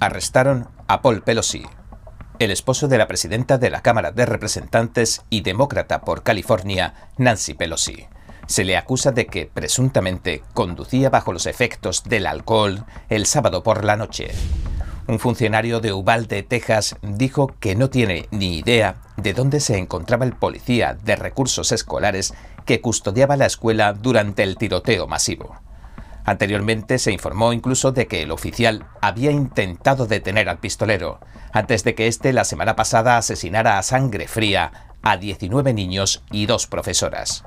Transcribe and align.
Arrestaron 0.00 0.68
a 0.86 1.02
Paul 1.02 1.22
Pelosi, 1.22 1.64
el 2.38 2.52
esposo 2.52 2.86
de 2.86 2.98
la 2.98 3.08
presidenta 3.08 3.58
de 3.58 3.68
la 3.68 3.82
Cámara 3.82 4.12
de 4.12 4.26
Representantes 4.26 5.22
y 5.28 5.40
demócrata 5.40 6.02
por 6.02 6.22
California, 6.22 7.08
Nancy 7.16 7.54
Pelosi. 7.54 8.06
Se 8.46 8.62
le 8.62 8.76
acusa 8.76 9.10
de 9.10 9.26
que 9.26 9.50
presuntamente 9.52 10.44
conducía 10.54 11.10
bajo 11.10 11.32
los 11.32 11.46
efectos 11.46 12.04
del 12.04 12.28
alcohol 12.28 12.84
el 13.08 13.26
sábado 13.26 13.64
por 13.64 13.84
la 13.84 13.96
noche. 13.96 14.30
Un 15.08 15.18
funcionario 15.18 15.80
de 15.80 15.92
Uvalde, 15.92 16.44
Texas, 16.44 16.94
dijo 17.02 17.56
que 17.58 17.74
no 17.74 17.90
tiene 17.90 18.28
ni 18.30 18.56
idea 18.58 19.02
de 19.16 19.34
dónde 19.34 19.58
se 19.58 19.78
encontraba 19.78 20.24
el 20.24 20.32
policía 20.32 20.96
de 21.02 21.16
recursos 21.16 21.72
escolares 21.72 22.34
que 22.66 22.80
custodiaba 22.80 23.36
la 23.36 23.46
escuela 23.46 23.94
durante 23.94 24.44
el 24.44 24.58
tiroteo 24.58 25.08
masivo. 25.08 25.56
Anteriormente 26.28 26.98
se 26.98 27.10
informó 27.10 27.54
incluso 27.54 27.90
de 27.90 28.06
que 28.06 28.20
el 28.20 28.32
oficial 28.32 28.84
había 29.00 29.30
intentado 29.30 30.06
detener 30.06 30.50
al 30.50 30.58
pistolero, 30.58 31.20
antes 31.54 31.84
de 31.84 31.94
que 31.94 32.06
éste 32.06 32.34
la 32.34 32.44
semana 32.44 32.76
pasada 32.76 33.16
asesinara 33.16 33.78
a 33.78 33.82
sangre 33.82 34.28
fría 34.28 34.92
a 35.00 35.16
19 35.16 35.72
niños 35.72 36.22
y 36.30 36.44
dos 36.44 36.66
profesoras. 36.66 37.46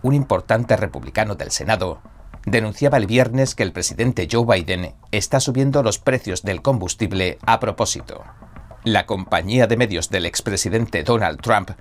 Un 0.00 0.14
importante 0.14 0.74
republicano 0.74 1.34
del 1.34 1.50
Senado 1.50 2.00
denunciaba 2.46 2.96
el 2.96 3.04
viernes 3.04 3.54
que 3.54 3.62
el 3.62 3.74
presidente 3.74 4.26
Joe 4.32 4.46
Biden 4.46 4.94
está 5.10 5.38
subiendo 5.38 5.82
los 5.82 5.98
precios 5.98 6.40
del 6.40 6.62
combustible 6.62 7.36
a 7.44 7.60
propósito. 7.60 8.24
La 8.84 9.04
compañía 9.04 9.66
de 9.66 9.76
medios 9.76 10.08
del 10.08 10.24
expresidente 10.24 11.04
Donald 11.04 11.42
Trump 11.42 11.72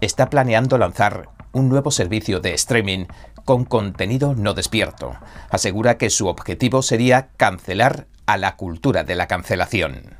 está 0.00 0.30
planeando 0.30 0.78
lanzar 0.78 1.28
un 1.50 1.68
nuevo 1.68 1.90
servicio 1.90 2.38
de 2.38 2.54
streaming 2.54 3.06
con 3.46 3.64
contenido 3.64 4.34
no 4.34 4.52
despierto. 4.52 5.16
Asegura 5.48 5.96
que 5.96 6.10
su 6.10 6.26
objetivo 6.26 6.82
sería 6.82 7.28
cancelar 7.38 8.08
a 8.26 8.36
la 8.36 8.56
cultura 8.56 9.04
de 9.04 9.14
la 9.14 9.28
cancelación. 9.28 10.16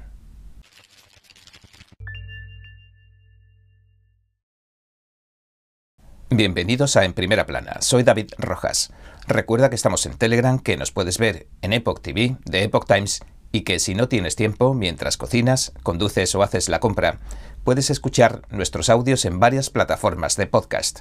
Bienvenidos 6.31 6.97
a 6.97 7.05
En 7.05 7.15
Primera 7.15 7.47
Plana, 7.47 7.79
soy 7.81 8.05
David 8.05 8.31
Rojas. 8.39 8.93
Recuerda 9.27 9.71
que 9.71 9.77
estamos 9.77 10.07
en 10.07 10.17
Telegram, 10.17 10.59
que 10.61 10.77
nos 10.77 10.93
puedes 10.93 11.19
ver 11.19 11.49
en 11.63 11.73
Epoch 11.73 12.01
TV, 12.01 12.37
de 12.45 12.63
Epoch 12.63 12.87
Times, 12.87 13.23
y 13.51 13.63
que 13.63 13.81
si 13.81 13.97
no 13.97 14.09
tienes 14.09 14.37
tiempo, 14.37 14.73
mientras 14.73 15.17
cocinas, 15.17 15.73
conduces 15.83 16.33
o 16.37 16.43
haces 16.43 16.69
la 16.69 16.79
compra, 16.79 17.19
puedes 17.65 17.91
escuchar 17.91 18.43
nuestros 18.51 18.89
audios 18.89 19.25
en 19.25 19.41
varias 19.41 19.71
plataformas 19.71 20.37
de 20.37 20.47
podcast. 20.47 21.01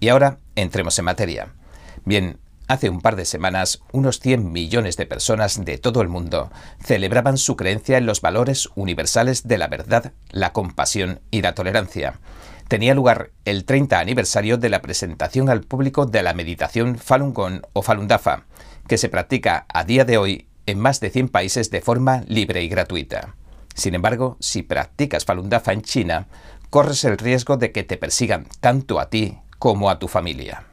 Y 0.00 0.08
ahora 0.08 0.38
entremos 0.54 0.98
en 0.98 1.04
materia. 1.06 1.54
Bien, 2.04 2.38
hace 2.66 2.90
un 2.90 3.00
par 3.00 3.14
de 3.16 3.24
semanas, 3.24 3.80
unos 3.92 4.18
100 4.18 4.50
millones 4.50 4.96
de 4.96 5.06
personas 5.06 5.64
de 5.64 5.78
todo 5.78 6.02
el 6.02 6.08
mundo 6.08 6.50
celebraban 6.82 7.38
su 7.38 7.54
creencia 7.56 7.96
en 7.96 8.06
los 8.06 8.20
valores 8.20 8.68
universales 8.74 9.46
de 9.46 9.58
la 9.58 9.68
verdad, 9.68 10.12
la 10.30 10.52
compasión 10.52 11.20
y 11.30 11.42
la 11.42 11.54
tolerancia. 11.54 12.18
Tenía 12.66 12.94
lugar 12.94 13.30
el 13.44 13.64
30 13.64 14.00
aniversario 14.00 14.56
de 14.56 14.68
la 14.68 14.82
presentación 14.82 15.48
al 15.48 15.60
público 15.60 16.06
de 16.06 16.22
la 16.22 16.34
meditación 16.34 16.96
Falun 16.98 17.34
Gong 17.34 17.62
o 17.72 17.82
Falun 17.82 18.08
Dafa, 18.08 18.46
que 18.88 18.98
se 18.98 19.08
practica 19.08 19.66
a 19.68 19.84
día 19.84 20.04
de 20.04 20.18
hoy 20.18 20.46
en 20.66 20.80
más 20.80 20.98
de 21.00 21.10
100 21.10 21.28
países 21.28 21.70
de 21.70 21.82
forma 21.82 22.24
libre 22.26 22.62
y 22.62 22.68
gratuita. 22.68 23.34
Sin 23.74 23.94
embargo, 23.94 24.36
si 24.40 24.62
practicas 24.62 25.24
Falun 25.24 25.50
Dafa 25.50 25.72
en 25.72 25.82
China, 25.82 26.26
corres 26.70 27.04
el 27.04 27.18
riesgo 27.18 27.58
de 27.58 27.70
que 27.70 27.84
te 27.84 27.96
persigan 27.96 28.46
tanto 28.60 28.98
a 28.98 29.08
ti 29.08 29.38
como 29.58 29.90
a 29.90 29.98
tu 29.98 30.08
familia. 30.08 30.71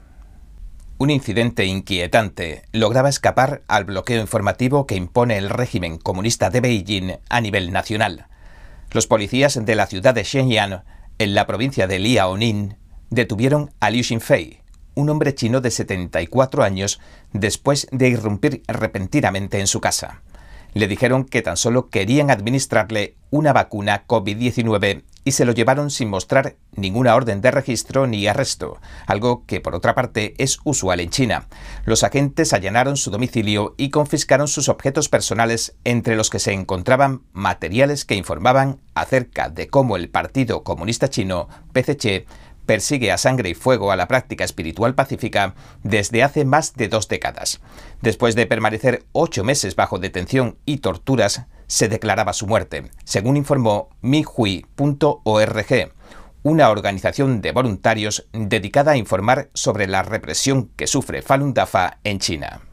Un 1.01 1.11
incidente 1.11 1.63
inquietante 1.63 2.63
lograba 2.73 3.07
escapar 3.07 3.63
al 3.69 3.85
bloqueo 3.85 4.19
informativo 4.19 4.85
que 4.85 4.97
impone 4.97 5.37
el 5.37 5.49
régimen 5.49 5.97
comunista 5.97 6.49
de 6.49 6.59
Beijing 6.59 7.19
a 7.29 7.39
nivel 7.39 7.71
nacional. 7.71 8.27
Los 8.91 9.07
policías 9.07 9.65
de 9.65 9.75
la 9.75 9.87
ciudad 9.87 10.13
de 10.13 10.23
Shenyang, 10.23 10.83
en 11.17 11.35
la 11.35 11.47
provincia 11.47 11.87
de 11.87 11.99
Liaoning, 11.99 12.75
detuvieron 13.11 13.71
a 13.79 13.91
Liu 13.91 14.03
Xinfei, 14.03 14.59
un 14.93 15.09
hombre 15.09 15.33
chino 15.33 15.61
de 15.61 15.71
74 15.71 16.63
años, 16.63 16.99
después 17.31 17.87
de 17.93 18.09
irrumpir 18.09 18.61
repentinamente 18.67 19.61
en 19.61 19.67
su 19.67 19.79
casa. 19.79 20.21
Le 20.73 20.89
dijeron 20.89 21.23
que 21.23 21.41
tan 21.41 21.55
solo 21.55 21.89
querían 21.89 22.29
administrarle 22.29 23.15
una 23.29 23.53
vacuna 23.53 24.03
COVID-19 24.05 25.03
y 25.23 25.31
se 25.31 25.45
lo 25.45 25.51
llevaron 25.51 25.89
sin 25.89 26.09
mostrar 26.09 26.55
ninguna 26.75 27.15
orden 27.15 27.41
de 27.41 27.51
registro 27.51 28.07
ni 28.07 28.27
arresto, 28.27 28.79
algo 29.05 29.45
que 29.45 29.61
por 29.61 29.75
otra 29.75 29.95
parte 29.95 30.33
es 30.37 30.59
usual 30.63 30.99
en 30.99 31.09
China. 31.09 31.47
Los 31.85 32.03
agentes 32.03 32.53
allanaron 32.53 32.97
su 32.97 33.11
domicilio 33.11 33.75
y 33.77 33.89
confiscaron 33.89 34.47
sus 34.47 34.69
objetos 34.69 35.09
personales, 35.09 35.75
entre 35.83 36.15
los 36.15 36.29
que 36.29 36.39
se 36.39 36.53
encontraban 36.53 37.21
materiales 37.33 38.05
que 38.05 38.15
informaban 38.15 38.79
acerca 38.93 39.49
de 39.49 39.67
cómo 39.67 39.95
el 39.95 40.09
Partido 40.09 40.63
Comunista 40.63 41.09
Chino, 41.09 41.47
PCC, 41.73 42.25
persigue 42.69 43.11
a 43.11 43.17
sangre 43.17 43.49
y 43.49 43.55
fuego 43.55 43.91
a 43.91 43.95
la 43.95 44.07
práctica 44.07 44.43
espiritual 44.43 44.93
pacífica 44.93 45.55
desde 45.81 46.21
hace 46.21 46.45
más 46.45 46.75
de 46.75 46.87
dos 46.87 47.07
décadas. 47.07 47.61
Después 48.03 48.35
de 48.35 48.45
permanecer 48.45 49.05
ocho 49.11 49.43
meses 49.43 49.75
bajo 49.75 49.97
detención 49.97 50.59
y 50.67 50.77
torturas, 50.77 51.47
se 51.65 51.89
declaraba 51.89 52.31
su 52.31 52.45
muerte, 52.45 52.91
según 53.05 53.37
informó 53.37 53.89
mihui.org, 54.01 55.65
una 56.43 56.69
organización 56.69 57.41
de 57.41 57.51
voluntarios 57.53 58.27
dedicada 58.33 58.91
a 58.91 58.97
informar 58.97 59.49
sobre 59.55 59.87
la 59.87 60.03
represión 60.03 60.69
que 60.75 60.85
sufre 60.85 61.23
Falun 61.23 61.55
Dafa 61.55 61.97
en 62.03 62.19
China. 62.19 62.68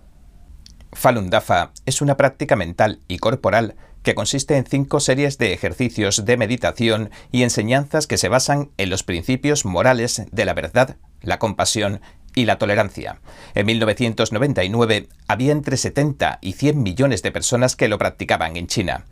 Falun 0.93 1.31
Dafa 1.31 1.73
es 1.85 2.01
una 2.01 2.17
práctica 2.17 2.57
mental 2.57 3.01
y 3.09 3.19
corporal 3.19 3.77
que 4.03 4.15
consiste 4.15 4.57
en 4.57 4.65
cinco 4.65 5.01
series 5.01 5.37
de 5.37 5.53
ejercicios 5.53 6.25
de 6.25 6.37
meditación 6.37 7.11
y 7.33 7.43
enseñanzas 7.43 8.07
que 8.07 8.19
se 8.19 8.29
basan 8.29 8.71
en 8.77 8.91
los 8.91 9.03
principios 9.03 9.65
morales 9.65 10.23
de 10.31 10.45
la 10.45 10.55
verdad, 10.55 10.97
la 11.23 11.39
compasión 11.39 12.01
y 12.35 12.45
la 12.45 12.59
tolerancia. 12.59 13.21
En 13.55 13.67
1999 13.67 15.09
había 15.27 15.53
entre 15.53 15.77
70 15.77 16.39
y 16.41 16.53
100 16.53 16.83
millones 16.83 17.23
de 17.23 17.33
personas 17.33 17.75
que 17.75 17.89
lo 17.89 17.99
practicaban 17.99 18.57
en 18.57 18.69
China. 18.69 19.07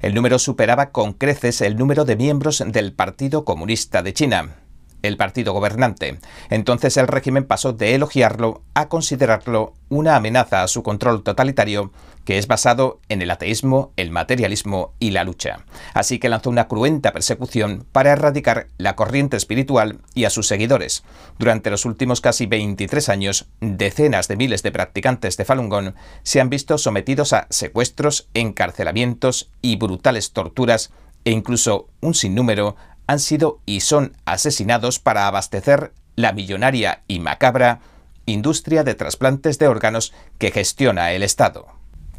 El 0.00 0.14
número 0.14 0.38
superaba 0.38 0.92
con 0.92 1.12
creces 1.12 1.60
el 1.60 1.76
número 1.76 2.04
de 2.04 2.16
miembros 2.16 2.64
del 2.66 2.92
Partido 2.94 3.44
Comunista 3.44 4.02
de 4.02 4.14
China 4.14 4.54
el 5.02 5.16
partido 5.16 5.52
gobernante. 5.52 6.18
Entonces 6.50 6.96
el 6.96 7.08
régimen 7.08 7.44
pasó 7.44 7.72
de 7.72 7.94
elogiarlo 7.94 8.62
a 8.74 8.88
considerarlo 8.88 9.74
una 9.88 10.16
amenaza 10.16 10.62
a 10.62 10.68
su 10.68 10.82
control 10.82 11.22
totalitario 11.22 11.92
que 12.28 12.36
es 12.36 12.46
basado 12.46 13.00
en 13.08 13.22
el 13.22 13.30
ateísmo, 13.30 13.92
el 13.96 14.10
materialismo 14.10 14.92
y 14.98 15.12
la 15.12 15.24
lucha. 15.24 15.64
Así 15.94 16.18
que 16.18 16.28
lanzó 16.28 16.50
una 16.50 16.68
cruenta 16.68 17.12
persecución 17.12 17.86
para 17.90 18.12
erradicar 18.12 18.66
la 18.76 18.96
corriente 18.96 19.38
espiritual 19.38 20.00
y 20.14 20.24
a 20.24 20.30
sus 20.30 20.46
seguidores. 20.46 21.04
Durante 21.38 21.70
los 21.70 21.86
últimos 21.86 22.20
casi 22.20 22.44
23 22.44 23.08
años, 23.08 23.46
decenas 23.60 24.28
de 24.28 24.36
miles 24.36 24.62
de 24.62 24.72
practicantes 24.72 25.38
de 25.38 25.46
Falun 25.46 25.70
Gong 25.70 25.94
se 26.22 26.42
han 26.42 26.50
visto 26.50 26.76
sometidos 26.76 27.32
a 27.32 27.46
secuestros, 27.48 28.28
encarcelamientos 28.34 29.50
y 29.62 29.76
brutales 29.76 30.32
torturas 30.32 30.90
e 31.24 31.30
incluso 31.30 31.88
un 32.02 32.14
sinnúmero 32.14 32.76
han 33.08 33.18
sido 33.18 33.58
y 33.66 33.80
son 33.80 34.16
asesinados 34.26 35.00
para 35.00 35.26
abastecer 35.26 35.92
la 36.14 36.32
millonaria 36.32 37.02
y 37.08 37.18
macabra 37.18 37.80
industria 38.26 38.84
de 38.84 38.94
trasplantes 38.94 39.58
de 39.58 39.66
órganos 39.66 40.12
que 40.36 40.50
gestiona 40.50 41.10
el 41.12 41.22
Estado. 41.22 41.66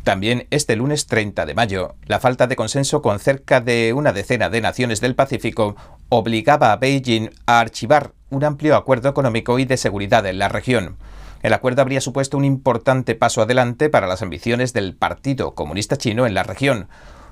También 0.03 0.47
este 0.49 0.75
lunes 0.75 1.05
30 1.05 1.45
de 1.45 1.53
mayo, 1.53 1.95
la 2.07 2.19
falta 2.19 2.47
de 2.47 2.55
consenso 2.55 3.03
con 3.03 3.19
cerca 3.19 3.61
de 3.61 3.93
una 3.93 4.13
decena 4.13 4.49
de 4.49 4.61
naciones 4.61 4.99
del 4.99 5.13
Pacífico 5.13 5.75
obligaba 6.09 6.71
a 6.71 6.77
Beijing 6.77 7.29
a 7.45 7.59
archivar 7.59 8.13
un 8.31 8.43
amplio 8.43 8.75
acuerdo 8.75 9.09
económico 9.09 9.59
y 9.59 9.65
de 9.65 9.77
seguridad 9.77 10.25
en 10.25 10.39
la 10.39 10.49
región. 10.49 10.97
El 11.43 11.53
acuerdo 11.53 11.83
habría 11.83 12.01
supuesto 12.01 12.35
un 12.35 12.45
importante 12.45 13.13
paso 13.13 13.43
adelante 13.43 13.89
para 13.89 14.07
las 14.07 14.23
ambiciones 14.23 14.73
del 14.73 14.95
Partido 14.95 15.53
Comunista 15.53 15.97
Chino 15.97 16.25
en 16.25 16.33
la 16.33 16.43
región, 16.43 16.87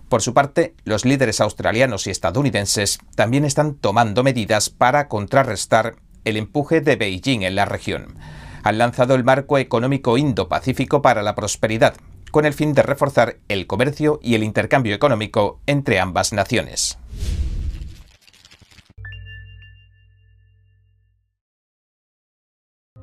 por 0.09 0.21
su 0.21 0.33
parte, 0.33 0.73
los 0.85 1.03
líderes 1.03 1.41
australianos 1.41 2.07
y 2.07 2.11
estadounidenses 2.11 2.99
también 3.15 3.43
están 3.43 3.75
tomando 3.75 4.23
medidas 4.23 4.69
para 4.69 5.09
contrarrestar 5.09 5.97
el 6.23 6.37
empuje 6.37 6.79
de 6.79 6.95
Beijing 6.95 7.41
en 7.41 7.55
la 7.55 7.65
región. 7.65 8.17
Han 8.63 8.77
lanzado 8.77 9.15
el 9.15 9.25
marco 9.25 9.57
económico 9.57 10.17
Indo-Pacífico 10.17 11.01
para 11.01 11.23
la 11.23 11.35
prosperidad, 11.35 11.95
con 12.31 12.45
el 12.45 12.53
fin 12.53 12.73
de 12.73 12.83
reforzar 12.83 13.37
el 13.49 13.67
comercio 13.67 14.19
y 14.21 14.35
el 14.35 14.43
intercambio 14.43 14.95
económico 14.95 15.59
entre 15.65 15.99
ambas 15.99 16.31
naciones. 16.31 16.97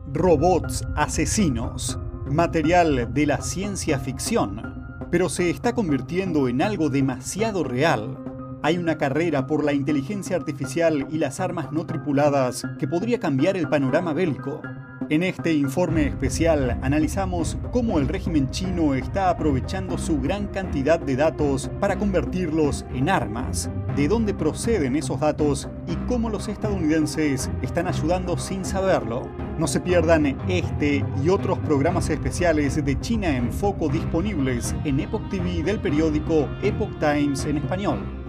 Robots 0.06 0.84
asesinos, 0.96 1.98
material 2.26 3.12
de 3.12 3.26
la 3.26 3.42
ciencia 3.42 3.98
ficción 3.98 4.83
pero 5.10 5.28
se 5.28 5.50
está 5.50 5.74
convirtiendo 5.74 6.48
en 6.48 6.62
algo 6.62 6.90
demasiado 6.90 7.64
real. 7.64 8.18
Hay 8.62 8.78
una 8.78 8.96
carrera 8.96 9.46
por 9.46 9.64
la 9.64 9.72
inteligencia 9.72 10.36
artificial 10.36 11.06
y 11.10 11.18
las 11.18 11.40
armas 11.40 11.70
no 11.72 11.84
tripuladas 11.86 12.66
que 12.78 12.88
podría 12.88 13.20
cambiar 13.20 13.56
el 13.56 13.68
panorama 13.68 14.12
bélico. 14.12 14.62
En 15.10 15.22
este 15.22 15.52
informe 15.52 16.06
especial 16.06 16.78
analizamos 16.80 17.58
cómo 17.72 17.98
el 17.98 18.08
régimen 18.08 18.50
chino 18.50 18.94
está 18.94 19.28
aprovechando 19.28 19.98
su 19.98 20.18
gran 20.18 20.46
cantidad 20.46 20.98
de 20.98 21.16
datos 21.16 21.70
para 21.78 21.98
convertirlos 21.98 22.86
en 22.94 23.10
armas, 23.10 23.70
de 23.96 24.08
dónde 24.08 24.32
proceden 24.32 24.96
esos 24.96 25.20
datos 25.20 25.68
y 25.86 25.94
cómo 26.06 26.30
los 26.30 26.48
estadounidenses 26.48 27.50
están 27.60 27.86
ayudando 27.86 28.38
sin 28.38 28.64
saberlo. 28.64 29.43
No 29.58 29.66
se 29.68 29.80
pierdan 29.80 30.26
este 30.48 31.04
y 31.22 31.28
otros 31.28 31.58
programas 31.60 32.10
especiales 32.10 32.84
de 32.84 33.00
China 33.00 33.36
en 33.36 33.52
Foco 33.52 33.88
disponibles 33.88 34.74
en 34.84 35.00
Epoch 35.00 35.28
TV 35.30 35.62
del 35.62 35.80
periódico 35.80 36.48
Epoch 36.62 36.98
Times 36.98 37.44
en 37.44 37.58
español. 37.58 38.24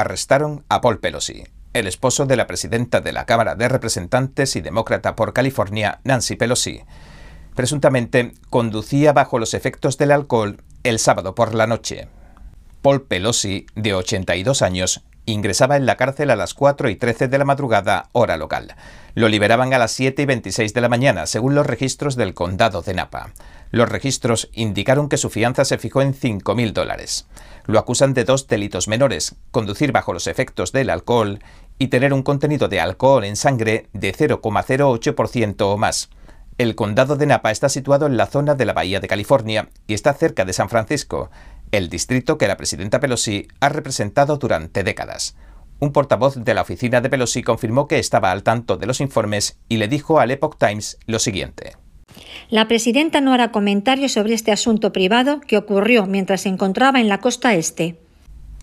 arrestaron 0.00 0.64
a 0.68 0.80
Paul 0.80 1.00
Pelosi, 1.00 1.44
el 1.72 1.86
esposo 1.86 2.24
de 2.24 2.36
la 2.36 2.46
presidenta 2.46 3.00
de 3.00 3.12
la 3.12 3.26
Cámara 3.26 3.56
de 3.56 3.68
Representantes 3.68 4.54
y 4.54 4.60
demócrata 4.60 5.16
por 5.16 5.32
California, 5.32 6.00
Nancy 6.04 6.36
Pelosi. 6.36 6.82
Presuntamente 7.56 8.32
conducía 8.48 9.12
bajo 9.12 9.38
los 9.40 9.54
efectos 9.54 9.98
del 9.98 10.12
alcohol 10.12 10.62
el 10.84 11.00
sábado 11.00 11.34
por 11.34 11.54
la 11.54 11.66
noche. 11.66 12.08
Paul 12.82 13.02
Pelosi, 13.02 13.66
de 13.74 13.94
82 13.94 14.62
años, 14.62 15.02
ingresaba 15.26 15.76
en 15.76 15.86
la 15.86 15.96
cárcel 15.96 16.30
a 16.30 16.36
las 16.36 16.54
4 16.54 16.88
y 16.88 16.96
13 16.96 17.28
de 17.28 17.38
la 17.38 17.44
madrugada, 17.44 18.08
hora 18.12 18.36
local. 18.36 18.74
Lo 19.14 19.28
liberaban 19.28 19.74
a 19.74 19.78
las 19.78 19.92
7 19.92 20.22
y 20.22 20.26
26 20.26 20.72
de 20.72 20.80
la 20.80 20.88
mañana, 20.88 21.26
según 21.26 21.54
los 21.54 21.66
registros 21.66 22.16
del 22.16 22.34
condado 22.34 22.82
de 22.82 22.94
Napa. 22.94 23.32
Los 23.70 23.88
registros 23.88 24.48
indicaron 24.52 25.08
que 25.08 25.18
su 25.18 25.28
fianza 25.28 25.64
se 25.64 25.78
fijó 25.78 26.00
en 26.00 26.14
5.000 26.14 26.72
dólares. 26.72 27.26
Lo 27.66 27.78
acusan 27.78 28.14
de 28.14 28.24
dos 28.24 28.46
delitos 28.46 28.88
menores, 28.88 29.34
conducir 29.50 29.92
bajo 29.92 30.12
los 30.12 30.26
efectos 30.26 30.72
del 30.72 30.88
alcohol 30.88 31.40
y 31.78 31.88
tener 31.88 32.12
un 32.14 32.22
contenido 32.22 32.68
de 32.68 32.80
alcohol 32.80 33.24
en 33.24 33.36
sangre 33.36 33.88
de 33.92 34.14
0,08% 34.14 35.62
o 35.62 35.76
más. 35.76 36.08
El 36.56 36.74
condado 36.74 37.16
de 37.16 37.26
Napa 37.26 37.52
está 37.52 37.68
situado 37.68 38.06
en 38.06 38.16
la 38.16 38.26
zona 38.26 38.56
de 38.56 38.64
la 38.64 38.72
Bahía 38.72 38.98
de 38.98 39.06
California 39.06 39.68
y 39.86 39.94
está 39.94 40.12
cerca 40.14 40.44
de 40.44 40.52
San 40.52 40.68
Francisco, 40.68 41.30
el 41.72 41.88
distrito 41.88 42.38
que 42.38 42.48
la 42.48 42.56
presidenta 42.56 43.00
Pelosi 43.00 43.48
ha 43.60 43.68
representado 43.68 44.36
durante 44.36 44.82
décadas. 44.84 45.36
Un 45.80 45.92
portavoz 45.92 46.36
de 46.36 46.54
la 46.54 46.62
oficina 46.62 47.00
de 47.00 47.10
Pelosi 47.10 47.42
confirmó 47.42 47.86
que 47.86 47.98
estaba 47.98 48.32
al 48.32 48.42
tanto 48.42 48.76
de 48.76 48.86
los 48.86 49.00
informes 49.00 49.58
y 49.68 49.76
le 49.76 49.88
dijo 49.88 50.18
al 50.18 50.30
Epoch 50.30 50.56
Times 50.58 50.98
lo 51.06 51.18
siguiente. 51.18 51.76
La 52.50 52.66
presidenta 52.66 53.20
no 53.20 53.32
hará 53.32 53.52
comentarios 53.52 54.12
sobre 54.12 54.34
este 54.34 54.50
asunto 54.50 54.92
privado 54.92 55.40
que 55.40 55.56
ocurrió 55.56 56.06
mientras 56.06 56.42
se 56.42 56.48
encontraba 56.48 57.00
en 57.00 57.08
la 57.08 57.18
costa 57.18 57.54
este. 57.54 57.98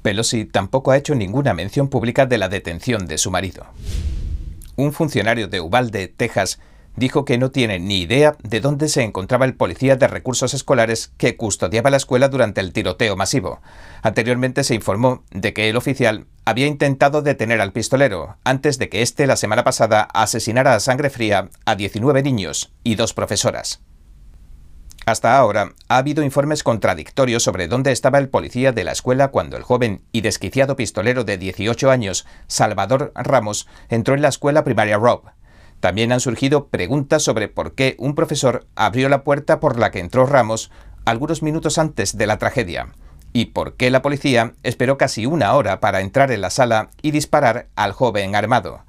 Pelosi 0.02 0.46
tampoco 0.46 0.92
ha 0.92 0.98
hecho 0.98 1.16
ninguna 1.16 1.54
mención 1.54 1.88
pública 1.88 2.26
de 2.26 2.38
la 2.38 2.50
detención 2.50 3.08
de 3.08 3.18
su 3.18 3.32
marido. 3.32 3.66
Un 4.76 4.92
funcionario 4.92 5.48
de 5.48 5.62
Uvalde, 5.62 6.08
Texas, 6.08 6.60
dijo 6.96 7.26
que 7.26 7.38
no 7.38 7.52
tiene 7.52 7.80
ni 7.80 8.02
idea 8.02 8.36
de 8.44 8.62
dónde 8.62 8.88
se 8.90 9.04
encontraba 9.04 9.46
el 9.46 9.56
policía 9.56 9.96
de 9.96 10.08
recursos 10.08 10.54
escolares 10.54 11.12
que 11.18 11.38
custodiaba 11.38 11.90
la 11.90 11.98
escuela 11.98 12.30
durante 12.30 12.62
el 12.62 12.74
tiroteo 12.74 13.16
masivo. 13.16 13.62
Anteriormente 14.02 14.64
se 14.64 14.76
informó 14.76 15.24
de 15.32 15.54
que 15.54 15.70
el 15.70 15.78
oficial 15.78 16.28
había 16.46 16.68
intentado 16.68 17.22
detener 17.22 17.62
al 17.62 17.72
pistolero 17.72 18.38
antes 18.44 18.78
de 18.78 18.90
que 18.90 19.02
éste 19.02 19.28
la 19.28 19.36
semana 19.36 19.64
pasada 19.64 20.02
asesinara 20.14 20.76
a 20.76 20.80
sangre 20.80 21.10
fría 21.10 21.50
a 21.66 21.76
19 21.76 22.24
niños 22.24 22.72
y 22.84 22.96
dos 22.96 23.14
profesoras. 23.14 23.82
Hasta 25.06 25.38
ahora 25.38 25.74
ha 25.88 25.98
habido 25.98 26.24
informes 26.24 26.64
contradictorios 26.64 27.44
sobre 27.44 27.68
dónde 27.68 27.92
estaba 27.92 28.18
el 28.18 28.30
policía 28.30 28.72
de 28.72 28.84
la 28.84 28.92
escuela 28.92 29.28
cuando 29.28 29.56
el 29.56 29.62
joven 29.62 30.02
y 30.12 30.22
desquiciado 30.22 30.76
pistolero 30.76 31.24
de 31.24 31.38
18 31.38 31.92
años, 31.92 32.26
Salvador 32.48 33.12
Ramos, 33.14 33.68
entró 33.90 34.16
en 34.16 34.24
la 34.24 34.30
escuela 34.30 34.64
primaria 34.64 34.98
Rob. 34.98 35.26
También 35.86 36.12
han 36.12 36.20
surgido 36.20 36.70
preguntas 36.70 37.22
sobre 37.22 37.48
por 37.48 37.76
qué 37.76 37.96
un 38.00 38.16
profesor 38.16 38.66
abrió 38.76 39.08
la 39.08 39.24
puerta 39.24 39.60
por 39.60 39.78
la 39.78 39.92
que 39.92 40.00
entró 40.00 40.26
Ramos 40.26 40.72
algunos 41.06 41.44
minutos 41.44 41.78
antes 41.78 42.18
de 42.18 42.26
la 42.26 42.40
tragedia 42.40 42.88
y 43.34 43.46
por 43.46 43.76
qué 43.76 43.92
la 43.92 44.02
policía 44.02 44.54
esperó 44.64 44.98
casi 44.98 45.28
una 45.28 45.54
hora 45.54 45.80
para 45.82 46.02
entrar 46.02 46.32
en 46.32 46.42
la 46.42 46.50
sala 46.50 46.90
y 47.04 47.12
disparar 47.12 47.68
al 47.76 47.92
joven 47.92 48.36
armado. 48.36 48.80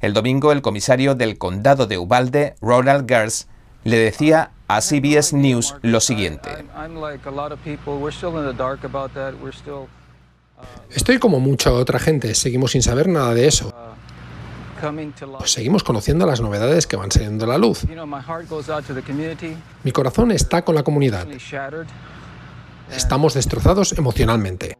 El 0.00 0.12
domingo 0.12 0.52
el 0.52 0.62
comisario 0.62 1.16
del 1.16 1.38
condado 1.38 1.88
de 1.88 1.98
Ubalde, 1.98 2.54
Ronald 2.60 3.08
Gers, 3.08 3.48
le 3.82 3.96
decía 3.96 4.52
a 4.68 4.80
CBS 4.80 5.34
News 5.34 5.74
lo 5.82 5.98
siguiente. 5.98 6.50
Estoy 10.90 11.18
como 11.18 11.40
mucha 11.40 11.72
otra 11.72 11.98
gente, 11.98 12.32
seguimos 12.36 12.70
sin 12.70 12.82
saber 12.82 13.08
nada 13.08 13.34
de 13.34 13.48
eso. 13.48 13.74
Pues 15.38 15.52
seguimos 15.52 15.82
conociendo 15.82 16.26
las 16.26 16.40
novedades 16.40 16.86
que 16.86 16.96
van 16.96 17.10
saliendo 17.10 17.44
a 17.44 17.48
la 17.48 17.58
luz. 17.58 17.84
Mi 19.84 19.92
corazón 19.92 20.30
está 20.30 20.62
con 20.62 20.74
la 20.74 20.82
comunidad. 20.82 21.26
Estamos 22.90 23.34
destrozados 23.34 23.92
emocionalmente. 23.92 24.78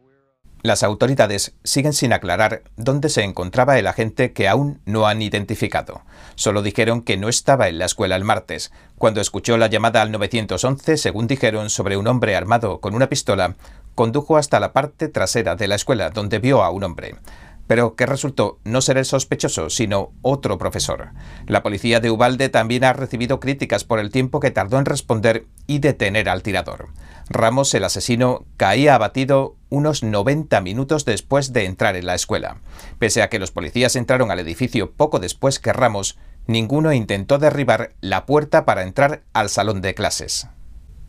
Las 0.65 0.81
autoridades 0.81 1.53
siguen 1.63 1.93
sin 1.93 2.11
aclarar 2.11 2.63
dónde 2.75 3.09
se 3.09 3.23
encontraba 3.23 3.77
el 3.77 3.85
agente 3.85 4.33
que 4.33 4.47
aún 4.47 4.81
no 4.85 5.05
han 5.05 5.21
identificado. 5.21 6.01
Solo 6.33 6.63
dijeron 6.63 7.03
que 7.03 7.17
no 7.17 7.29
estaba 7.29 7.67
en 7.67 7.77
la 7.77 7.85
escuela 7.85 8.15
el 8.15 8.23
martes. 8.23 8.71
Cuando 8.97 9.21
escuchó 9.21 9.57
la 9.57 9.67
llamada 9.67 10.01
al 10.01 10.11
911, 10.11 10.97
según 10.97 11.27
dijeron, 11.27 11.69
sobre 11.69 11.97
un 11.97 12.07
hombre 12.07 12.35
armado 12.35 12.79
con 12.79 12.95
una 12.95 13.09
pistola, 13.09 13.55
condujo 13.93 14.37
hasta 14.37 14.59
la 14.59 14.73
parte 14.73 15.07
trasera 15.07 15.55
de 15.55 15.67
la 15.67 15.75
escuela, 15.75 16.09
donde 16.09 16.39
vio 16.39 16.63
a 16.63 16.71
un 16.71 16.83
hombre 16.83 17.15
pero 17.67 17.95
que 17.95 18.05
resultó 18.05 18.59
no 18.63 18.81
ser 18.81 18.97
el 18.97 19.05
sospechoso, 19.05 19.69
sino 19.69 20.11
otro 20.21 20.57
profesor. 20.57 21.09
La 21.47 21.63
policía 21.63 21.99
de 21.99 22.11
Ubalde 22.11 22.49
también 22.49 22.83
ha 22.83 22.93
recibido 22.93 23.39
críticas 23.39 23.83
por 23.83 23.99
el 23.99 24.11
tiempo 24.11 24.39
que 24.39 24.51
tardó 24.51 24.77
en 24.77 24.85
responder 24.85 25.47
y 25.67 25.79
detener 25.79 26.29
al 26.29 26.43
tirador. 26.43 26.89
Ramos, 27.29 27.73
el 27.73 27.83
asesino, 27.83 28.45
caía 28.57 28.95
abatido 28.95 29.55
unos 29.69 30.03
90 30.03 30.61
minutos 30.61 31.05
después 31.05 31.53
de 31.53 31.65
entrar 31.65 31.95
en 31.95 32.05
la 32.05 32.15
escuela. 32.15 32.57
Pese 32.99 33.23
a 33.23 33.29
que 33.29 33.39
los 33.39 33.51
policías 33.51 33.95
entraron 33.95 34.29
al 34.29 34.39
edificio 34.39 34.91
poco 34.91 35.19
después 35.19 35.59
que 35.59 35.73
Ramos, 35.73 36.17
ninguno 36.45 36.93
intentó 36.93 37.39
derribar 37.39 37.93
la 37.99 38.25
puerta 38.25 38.65
para 38.65 38.83
entrar 38.83 39.23
al 39.33 39.49
salón 39.49 39.81
de 39.81 39.95
clases. 39.95 40.47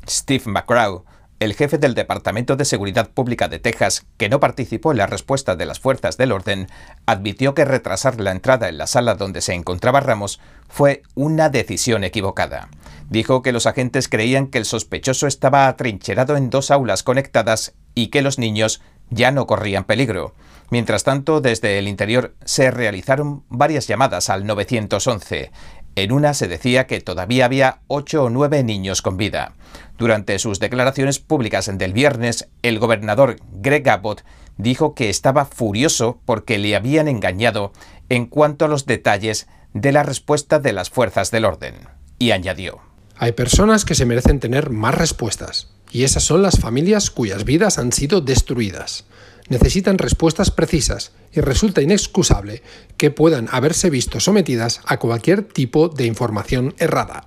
Steve 0.08 0.44
McCraw, 0.47 1.05
el 1.38 1.54
jefe 1.54 1.78
del 1.78 1.94
Departamento 1.94 2.56
de 2.56 2.64
Seguridad 2.64 3.10
Pública 3.10 3.48
de 3.48 3.58
Texas, 3.58 4.06
que 4.16 4.28
no 4.28 4.40
participó 4.40 4.92
en 4.92 4.98
la 4.98 5.06
respuesta 5.06 5.54
de 5.54 5.66
las 5.66 5.80
fuerzas 5.80 6.16
del 6.16 6.32
orden, 6.32 6.68
admitió 7.04 7.54
que 7.54 7.64
retrasar 7.64 8.20
la 8.20 8.32
entrada 8.32 8.68
en 8.68 8.78
la 8.78 8.86
sala 8.86 9.14
donde 9.14 9.42
se 9.42 9.52
encontraba 9.52 10.00
Ramos 10.00 10.40
fue 10.68 11.02
una 11.14 11.48
decisión 11.50 12.04
equivocada. 12.04 12.68
Dijo 13.10 13.42
que 13.42 13.52
los 13.52 13.66
agentes 13.66 14.08
creían 14.08 14.46
que 14.46 14.58
el 14.58 14.64
sospechoso 14.64 15.26
estaba 15.26 15.69
atrincherado 15.69 16.36
en 16.36 16.50
dos 16.50 16.70
aulas 16.70 17.02
conectadas 17.02 17.74
y 17.94 18.08
que 18.08 18.22
los 18.22 18.38
niños 18.38 18.81
ya 19.10 19.31
no 19.31 19.46
corrían 19.46 19.84
peligro. 19.84 20.34
Mientras 20.70 21.05
tanto, 21.05 21.40
desde 21.40 21.78
el 21.78 21.86
interior 21.86 22.34
se 22.44 22.72
realizaron 22.72 23.44
varias 23.48 23.86
llamadas 23.86 24.31
al 24.31 24.46
911. 24.46 25.52
En 25.96 26.12
una 26.12 26.34
se 26.34 26.46
decía 26.46 26.86
que 26.86 27.00
todavía 27.00 27.46
había 27.46 27.81
ocho 27.88 28.24
o 28.24 28.31
nueve 28.31 28.62
niños 28.62 29.00
con 29.00 29.17
vida. 29.17 29.55
Durante 29.96 30.38
sus 30.38 30.60
declaraciones 30.60 31.19
públicas 31.19 31.70
del 31.72 31.94
viernes, 31.94 32.48
el 32.62 32.79
gobernador 32.79 33.36
Greg 33.62 33.88
Abbott 33.88 34.22
dijo 34.58 34.94
que 34.94 35.08
estaba 35.08 35.46
furioso 35.46 36.20
porque 36.26 36.58
le 36.58 36.76
habían 36.76 37.08
engañado 37.08 37.72
en 38.10 38.26
cuanto 38.26 38.67
a 38.67 38.69
los 38.69 38.84
detalles 38.84 39.48
de 39.72 39.93
la 39.93 40.03
respuesta 40.03 40.58
de 40.58 40.74
las 40.74 40.91
fuerzas 40.91 41.31
del 41.31 41.46
orden. 41.46 41.74
Y 42.19 42.32
añadió. 42.32 42.81
Hay 43.17 43.32
personas 43.32 43.86
que 43.86 43.94
se 43.94 44.05
merecen 44.05 44.38
tener 44.38 44.69
más 44.69 44.94
respuestas, 44.94 45.70
y 45.91 46.05
esas 46.05 46.24
son 46.24 46.43
las 46.43 46.58
familias 46.58 47.10
cuyas 47.10 47.44
vidas 47.44 47.79
han 47.79 47.93
sido 47.93 48.20
destruidas. 48.20 49.06
Necesitan 49.48 49.98
respuestas 49.98 50.50
precisas 50.50 51.12
y 51.32 51.41
resulta 51.41 51.82
inexcusable 51.82 52.62
que 52.96 53.10
puedan 53.10 53.48
haberse 53.53 53.91
visto 53.91 54.19
sometidas 54.19 54.81
a 54.86 54.98
cualquier 54.98 55.43
tipo 55.43 55.88
de 55.88 56.06
información 56.06 56.74
errada. 56.79 57.26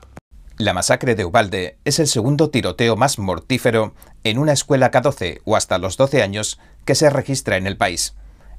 La 0.58 0.74
masacre 0.74 1.16
de 1.16 1.24
Ubalde 1.24 1.78
es 1.86 2.00
el 2.00 2.08
segundo 2.08 2.50
tiroteo 2.50 2.98
más 2.98 3.18
mortífero 3.18 3.94
en 4.26 4.38
una 4.38 4.52
escuela 4.52 4.92
K-12 4.92 5.40
o 5.46 5.56
hasta 5.56 5.78
los 5.78 5.96
12 5.96 6.22
años 6.22 6.60
que 6.84 6.96
se 6.96 7.10
registra 7.10 7.56
en 7.56 7.66
el 7.66 7.78
país. 7.78 8.16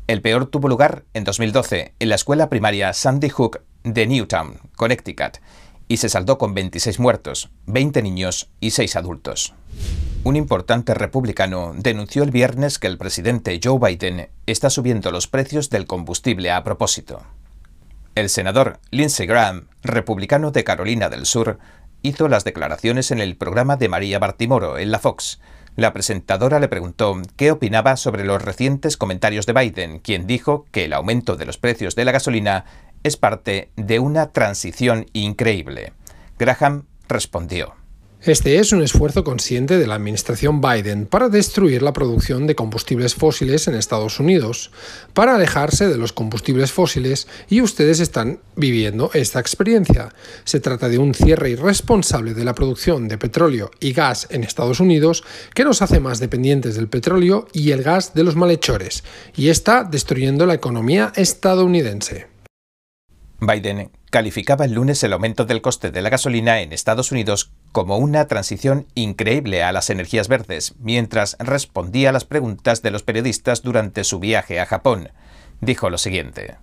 El 0.06 0.22
peor 0.22 0.46
tuvo 0.46 0.68
lugar 0.68 1.04
en 1.12 1.24
2012 1.24 1.92
en 1.98 2.08
la 2.08 2.14
escuela 2.14 2.48
primaria 2.48 2.94
Sandy 2.94 3.28
Hook 3.28 3.60
de 3.84 4.06
Newtown, 4.06 4.58
Connecticut, 4.76 5.38
y 5.88 5.98
se 5.98 6.08
saldó 6.08 6.38
con 6.38 6.54
26 6.54 6.98
muertos, 7.00 7.50
20 7.66 8.02
niños 8.02 8.48
y 8.60 8.70
6 8.70 8.96
adultos. 8.96 9.52
Un 10.22 10.36
importante 10.36 10.92
republicano 10.92 11.72
denunció 11.74 12.22
el 12.22 12.30
viernes 12.30 12.78
que 12.78 12.86
el 12.86 12.98
presidente 12.98 13.58
Joe 13.62 13.78
Biden 13.78 14.28
está 14.44 14.68
subiendo 14.68 15.10
los 15.10 15.26
precios 15.26 15.70
del 15.70 15.86
combustible 15.86 16.50
a 16.50 16.62
propósito. 16.62 17.22
El 18.14 18.28
senador 18.28 18.80
Lindsey 18.90 19.26
Graham, 19.26 19.68
republicano 19.82 20.50
de 20.50 20.62
Carolina 20.62 21.08
del 21.08 21.24
Sur, 21.24 21.58
hizo 22.02 22.28
las 22.28 22.44
declaraciones 22.44 23.10
en 23.12 23.20
el 23.20 23.36
programa 23.36 23.76
de 23.76 23.88
María 23.88 24.18
Bartimoro 24.18 24.76
en 24.76 24.90
la 24.90 24.98
Fox. 24.98 25.40
La 25.76 25.94
presentadora 25.94 26.60
le 26.60 26.68
preguntó 26.68 27.16
qué 27.36 27.50
opinaba 27.50 27.96
sobre 27.96 28.24
los 28.24 28.42
recientes 28.42 28.98
comentarios 28.98 29.46
de 29.46 29.54
Biden, 29.54 30.00
quien 30.00 30.26
dijo 30.26 30.66
que 30.70 30.84
el 30.84 30.92
aumento 30.92 31.36
de 31.36 31.46
los 31.46 31.56
precios 31.56 31.94
de 31.94 32.04
la 32.04 32.12
gasolina 32.12 32.66
es 33.04 33.16
parte 33.16 33.70
de 33.76 34.00
una 34.00 34.32
transición 34.32 35.06
increíble. 35.14 35.94
Graham 36.38 36.84
respondió. 37.08 37.79
Este 38.22 38.58
es 38.58 38.72
un 38.72 38.82
esfuerzo 38.82 39.24
consciente 39.24 39.78
de 39.78 39.86
la 39.86 39.94
administración 39.94 40.60
Biden 40.60 41.06
para 41.06 41.30
destruir 41.30 41.80
la 41.80 41.94
producción 41.94 42.46
de 42.46 42.54
combustibles 42.54 43.14
fósiles 43.14 43.66
en 43.66 43.74
Estados 43.74 44.20
Unidos, 44.20 44.70
para 45.14 45.36
alejarse 45.36 45.88
de 45.88 45.96
los 45.96 46.12
combustibles 46.12 46.70
fósiles 46.70 47.28
y 47.48 47.62
ustedes 47.62 47.98
están 47.98 48.40
viviendo 48.56 49.10
esta 49.14 49.40
experiencia. 49.40 50.10
Se 50.44 50.60
trata 50.60 50.90
de 50.90 50.98
un 50.98 51.14
cierre 51.14 51.48
irresponsable 51.48 52.34
de 52.34 52.44
la 52.44 52.54
producción 52.54 53.08
de 53.08 53.16
petróleo 53.16 53.70
y 53.80 53.94
gas 53.94 54.26
en 54.28 54.44
Estados 54.44 54.80
Unidos 54.80 55.24
que 55.54 55.64
nos 55.64 55.80
hace 55.80 55.98
más 55.98 56.20
dependientes 56.20 56.74
del 56.74 56.88
petróleo 56.88 57.48
y 57.54 57.70
el 57.70 57.82
gas 57.82 58.12
de 58.12 58.24
los 58.24 58.36
malhechores 58.36 59.02
y 59.34 59.48
está 59.48 59.82
destruyendo 59.82 60.44
la 60.44 60.52
economía 60.52 61.10
estadounidense. 61.16 62.29
Biden 63.40 63.90
calificaba 64.10 64.66
el 64.66 64.72
lunes 64.72 65.02
el 65.02 65.12
aumento 65.12 65.46
del 65.46 65.62
coste 65.62 65.90
de 65.90 66.02
la 66.02 66.10
gasolina 66.10 66.60
en 66.60 66.72
Estados 66.72 67.10
Unidos 67.10 67.52
como 67.72 67.96
una 67.96 68.26
transición 68.28 68.86
increíble 68.94 69.62
a 69.62 69.72
las 69.72 69.88
energías 69.88 70.28
verdes, 70.28 70.74
mientras 70.78 71.36
respondía 71.38 72.10
a 72.10 72.12
las 72.12 72.24
preguntas 72.24 72.82
de 72.82 72.90
los 72.90 73.02
periodistas 73.02 73.62
durante 73.62 74.04
su 74.04 74.18
viaje 74.18 74.60
a 74.60 74.66
Japón. 74.66 75.08
Dijo 75.60 75.88
lo 75.88 75.98
siguiente. 75.98 76.56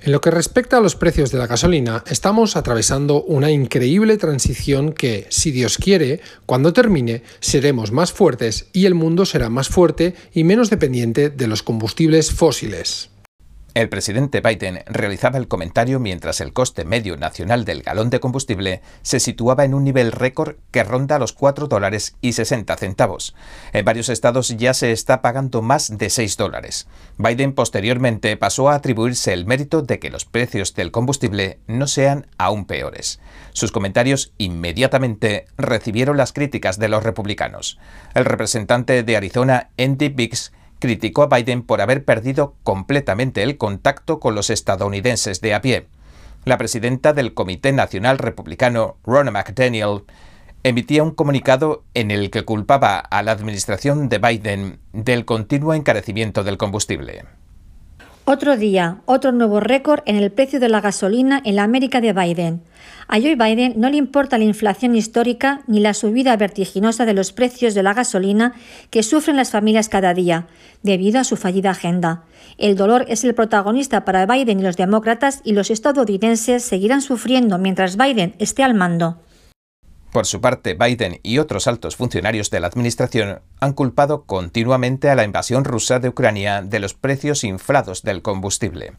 En 0.00 0.12
lo 0.12 0.20
que 0.20 0.30
respecta 0.30 0.76
a 0.76 0.80
los 0.80 0.96
precios 0.96 1.30
de 1.30 1.38
la 1.38 1.46
gasolina, 1.46 2.04
estamos 2.08 2.56
atravesando 2.56 3.22
una 3.22 3.50
increíble 3.50 4.18
transición 4.18 4.92
que, 4.92 5.26
si 5.30 5.50
Dios 5.50 5.78
quiere, 5.78 6.20
cuando 6.44 6.74
termine, 6.74 7.22
seremos 7.40 7.90
más 7.90 8.12
fuertes 8.12 8.66
y 8.74 8.84
el 8.84 8.94
mundo 8.94 9.24
será 9.24 9.48
más 9.48 9.68
fuerte 9.68 10.14
y 10.34 10.44
menos 10.44 10.68
dependiente 10.68 11.30
de 11.30 11.46
los 11.46 11.62
combustibles 11.62 12.32
fósiles. 12.32 13.13
El 13.74 13.88
presidente 13.88 14.40
Biden 14.40 14.84
realizaba 14.86 15.36
el 15.36 15.48
comentario 15.48 15.98
mientras 15.98 16.40
el 16.40 16.52
coste 16.52 16.84
medio 16.84 17.16
nacional 17.16 17.64
del 17.64 17.82
galón 17.82 18.08
de 18.08 18.20
combustible 18.20 18.82
se 19.02 19.18
situaba 19.18 19.64
en 19.64 19.74
un 19.74 19.82
nivel 19.82 20.12
récord 20.12 20.54
que 20.70 20.84
ronda 20.84 21.18
los 21.18 21.32
4 21.32 21.66
dólares 21.66 22.14
y 22.20 22.34
60 22.34 22.76
centavos. 22.76 23.34
En 23.72 23.84
varios 23.84 24.10
estados 24.10 24.56
ya 24.56 24.74
se 24.74 24.92
está 24.92 25.22
pagando 25.22 25.60
más 25.60 25.98
de 25.98 26.08
6 26.08 26.36
dólares. 26.36 26.86
Biden 27.18 27.52
posteriormente 27.52 28.36
pasó 28.36 28.68
a 28.68 28.76
atribuirse 28.76 29.32
el 29.32 29.44
mérito 29.44 29.82
de 29.82 29.98
que 29.98 30.10
los 30.10 30.24
precios 30.24 30.74
del 30.74 30.92
combustible 30.92 31.58
no 31.66 31.88
sean 31.88 32.28
aún 32.38 32.66
peores. 32.66 33.18
Sus 33.54 33.72
comentarios 33.72 34.34
inmediatamente 34.38 35.46
recibieron 35.58 36.16
las 36.16 36.32
críticas 36.32 36.78
de 36.78 36.88
los 36.88 37.02
republicanos. 37.02 37.80
El 38.14 38.24
representante 38.24 39.02
de 39.02 39.16
Arizona, 39.16 39.70
Andy 39.76 40.10
Biggs, 40.10 40.52
criticó 40.84 41.22
a 41.22 41.28
Biden 41.28 41.62
por 41.62 41.80
haber 41.80 42.04
perdido 42.04 42.56
completamente 42.62 43.42
el 43.42 43.56
contacto 43.56 44.20
con 44.20 44.34
los 44.34 44.50
estadounidenses 44.50 45.40
de 45.40 45.54
a 45.54 45.62
pie. 45.62 45.86
La 46.44 46.58
presidenta 46.58 47.14
del 47.14 47.32
Comité 47.32 47.72
Nacional 47.72 48.18
Republicano, 48.18 48.98
Ronna 49.02 49.30
McDaniel, 49.30 50.02
emitía 50.62 51.02
un 51.02 51.12
comunicado 51.12 51.84
en 51.94 52.10
el 52.10 52.28
que 52.30 52.44
culpaba 52.44 52.98
a 52.98 53.22
la 53.22 53.32
administración 53.32 54.10
de 54.10 54.18
Biden 54.18 54.78
del 54.92 55.24
continuo 55.24 55.72
encarecimiento 55.72 56.44
del 56.44 56.58
combustible. 56.58 57.24
Otro 58.26 58.56
día, 58.56 59.02
otro 59.04 59.32
nuevo 59.32 59.60
récord 59.60 60.00
en 60.06 60.16
el 60.16 60.32
precio 60.32 60.58
de 60.58 60.70
la 60.70 60.80
gasolina 60.80 61.42
en 61.44 61.56
la 61.56 61.62
América 61.62 62.00
de 62.00 62.14
Biden. 62.14 62.62
A 63.06 63.20
Joe 63.20 63.36
Biden 63.36 63.74
no 63.76 63.90
le 63.90 63.98
importa 63.98 64.38
la 64.38 64.44
inflación 64.44 64.96
histórica 64.96 65.60
ni 65.66 65.78
la 65.78 65.92
subida 65.92 66.34
vertiginosa 66.38 67.04
de 67.04 67.12
los 67.12 67.34
precios 67.34 67.74
de 67.74 67.82
la 67.82 67.92
gasolina 67.92 68.54
que 68.88 69.02
sufren 69.02 69.36
las 69.36 69.50
familias 69.50 69.90
cada 69.90 70.14
día, 70.14 70.46
debido 70.82 71.20
a 71.20 71.24
su 71.24 71.36
fallida 71.36 71.72
agenda. 71.72 72.24
El 72.56 72.76
dolor 72.76 73.04
es 73.08 73.24
el 73.24 73.34
protagonista 73.34 74.06
para 74.06 74.24
Biden 74.24 74.58
y 74.58 74.62
los 74.62 74.78
demócratas 74.78 75.42
y 75.44 75.52
los 75.52 75.70
estadounidenses 75.70 76.64
seguirán 76.64 77.02
sufriendo 77.02 77.58
mientras 77.58 77.98
Biden 77.98 78.36
esté 78.38 78.62
al 78.62 78.72
mando. 78.72 79.18
Por 80.14 80.26
su 80.26 80.40
parte, 80.40 80.74
Biden 80.74 81.18
y 81.24 81.38
otros 81.38 81.66
altos 81.66 81.96
funcionarios 81.96 82.48
de 82.48 82.60
la 82.60 82.68
Administración 82.68 83.40
han 83.58 83.72
culpado 83.72 84.22
continuamente 84.26 85.10
a 85.10 85.16
la 85.16 85.24
invasión 85.24 85.64
rusa 85.64 85.98
de 85.98 86.08
Ucrania 86.08 86.62
de 86.62 86.78
los 86.78 86.94
precios 86.94 87.42
inflados 87.42 88.04
del 88.04 88.22
combustible. 88.22 88.92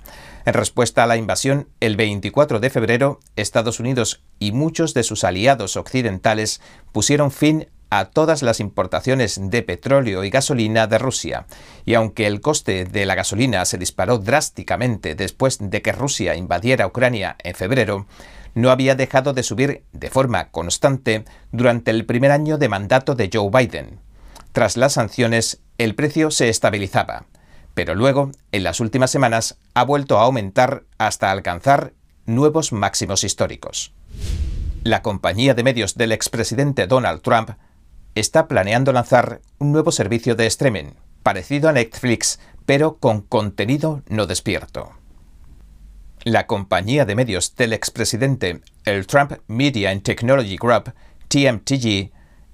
En 0.46 0.54
respuesta 0.54 1.06
a 1.06 1.08
la 1.08 1.16
invasión, 1.16 1.70
el 1.80 1.96
24 1.96 2.60
de 2.60 2.70
febrero, 2.70 3.22
Estados 3.38 3.80
Unidos 3.80 4.24
y 4.40 4.52
muchos 4.52 4.94
de 4.94 5.04
sus 5.04 5.24
aliados 5.24 5.78
occidentales 5.78 6.60
pusieron 6.92 7.32
fin 7.32 7.70
a 7.90 8.10
todas 8.10 8.42
las 8.42 8.60
importaciones 8.60 9.40
de 9.42 9.62
petróleo 9.62 10.26
y 10.26 10.30
gasolina 10.30 10.86
de 10.86 10.98
Rusia. 10.98 11.46
Y 11.86 11.94
aunque 11.94 12.28
el 12.28 12.42
coste 12.42 12.84
de 12.84 13.06
la 13.06 13.16
gasolina 13.16 13.64
se 13.64 13.78
disparó 13.78 14.18
drásticamente 14.18 15.16
después 15.16 15.60
de 15.62 15.82
que 15.82 15.94
Rusia 15.94 16.36
invadiera 16.36 16.88
Ucrania 16.88 17.38
en 17.42 17.56
febrero, 17.56 18.06
no 18.56 18.72
había 18.72 18.96
dejado 18.96 19.34
de 19.34 19.44
subir 19.44 19.84
de 19.92 20.10
forma 20.10 20.50
constante 20.50 21.26
durante 21.52 21.92
el 21.92 22.06
primer 22.06 22.32
año 22.32 22.58
de 22.58 22.70
mandato 22.70 23.14
de 23.14 23.30
Joe 23.32 23.52
Biden. 23.52 24.00
Tras 24.54 24.78
las 24.78 24.94
sanciones, 24.94 25.62
el 25.78 25.94
precio 25.94 26.32
se 26.32 26.50
estabilizaba, 26.50 27.28
pero 27.76 27.94
luego, 27.94 28.32
en 28.52 28.64
las 28.64 28.80
últimas 28.80 29.12
semanas, 29.12 29.60
ha 29.74 29.84
vuelto 29.84 30.18
a 30.18 30.24
aumentar 30.24 30.86
hasta 30.98 31.30
alcanzar 31.30 31.94
nuevos 32.26 32.72
máximos 32.72 33.24
históricos. 33.24 33.94
La 34.84 35.02
compañía 35.02 35.54
de 35.54 35.64
medios 35.64 35.96
del 35.96 36.14
expresidente 36.14 36.88
Donald 36.88 37.22
Trump 37.22 37.52
está 38.16 38.48
planeando 38.48 38.94
lanzar 38.94 39.42
un 39.60 39.74
nuevo 39.74 39.92
servicio 39.92 40.36
de 40.36 40.46
streaming, 40.48 40.94
parecido 41.22 41.68
a 41.68 41.74
Netflix, 41.74 42.40
pero 42.66 42.98
con 42.98 43.22
contenido 43.22 44.04
no 44.08 44.26
despierto. 44.26 44.94
La 46.26 46.48
compañía 46.48 47.06
de 47.06 47.14
medios 47.14 47.56
del 47.56 47.72
expresidente, 47.72 48.62
el 48.84 49.06
Trump 49.06 49.34
Media 49.46 49.92
and 49.92 50.02
Technology 50.02 50.58
Group, 50.58 50.92
TMTG, 51.28 52.12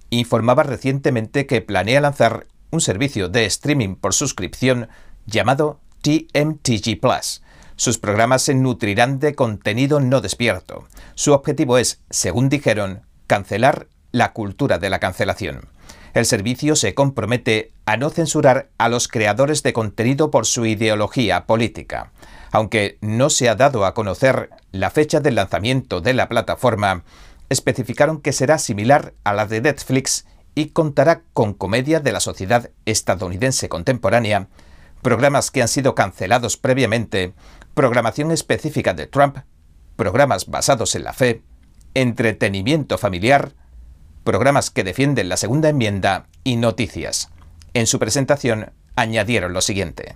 informaba 0.09 0.63
recientemente 0.63 1.45
que 1.45 1.61
planea 1.61 2.01
lanzar 2.01 2.47
un 2.69 2.81
servicio 2.81 3.29
de 3.29 3.45
streaming 3.45 3.95
por 3.95 4.13
suscripción 4.13 4.89
llamado 5.25 5.79
TMTG 6.01 6.99
Plus. 6.99 7.43
Sus 7.77 7.97
programas 7.97 8.41
se 8.41 8.55
nutrirán 8.55 9.19
de 9.19 9.35
contenido 9.35 10.01
no 10.01 10.19
despierto. 10.19 10.85
Su 11.15 11.31
objetivo 11.31 11.77
es, 11.77 12.01
según 12.09 12.49
dijeron, 12.49 13.03
cancelar 13.25 13.87
la 14.11 14.33
cultura 14.33 14.79
de 14.79 14.89
la 14.89 14.99
cancelación. 14.99 15.69
El 16.13 16.25
servicio 16.25 16.75
se 16.75 16.93
compromete 16.93 17.73
a 17.85 17.97
no 17.97 18.09
censurar 18.09 18.69
a 18.77 18.89
los 18.89 19.07
creadores 19.07 19.63
de 19.63 19.73
contenido 19.73 20.29
por 20.29 20.45
su 20.45 20.65
ideología 20.65 21.45
política. 21.45 22.11
Aunque 22.51 22.97
no 23.01 23.29
se 23.29 23.47
ha 23.47 23.55
dado 23.55 23.85
a 23.85 23.93
conocer 23.93 24.49
la 24.71 24.89
fecha 24.89 25.21
del 25.21 25.35
lanzamiento 25.35 26.01
de 26.01 26.13
la 26.13 26.27
plataforma, 26.27 27.03
especificaron 27.49 28.21
que 28.21 28.33
será 28.33 28.57
similar 28.57 29.13
a 29.23 29.33
la 29.33 29.45
de 29.45 29.61
Netflix 29.61 30.25
y 30.53 30.67
contará 30.67 31.21
con 31.33 31.53
comedia 31.53 32.01
de 32.01 32.11
la 32.11 32.19
sociedad 32.19 32.71
estadounidense 32.85 33.69
contemporánea, 33.69 34.49
programas 35.01 35.49
que 35.49 35.61
han 35.61 35.69
sido 35.69 35.95
cancelados 35.95 36.57
previamente, 36.57 37.33
programación 37.73 38.31
específica 38.31 38.93
de 38.93 39.07
Trump, 39.07 39.37
programas 39.95 40.47
basados 40.47 40.95
en 40.95 41.05
la 41.05 41.13
fe, 41.13 41.41
entretenimiento 41.93 42.97
familiar, 42.97 43.53
programas 44.23 44.69
que 44.69 44.83
defienden 44.83 45.29
la 45.29 45.37
segunda 45.37 45.69
enmienda 45.69 46.27
y 46.43 46.55
noticias. 46.55 47.29
En 47.73 47.87
su 47.87 47.99
presentación 47.99 48.71
añadieron 48.95 49.53
lo 49.53 49.61
siguiente. 49.61 50.15